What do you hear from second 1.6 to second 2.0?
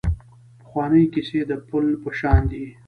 پل